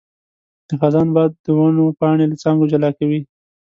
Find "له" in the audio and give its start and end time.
2.31-2.35